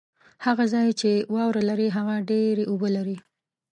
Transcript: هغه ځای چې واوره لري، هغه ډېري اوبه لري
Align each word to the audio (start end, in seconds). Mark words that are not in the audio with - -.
هغه 0.45 0.63
ځای 0.73 0.89
چې 0.99 1.11
واوره 1.33 1.61
لري، 1.69 1.87
هغه 1.97 2.15
ډېري 2.29 2.63
اوبه 2.71 2.89
لري 2.97 3.17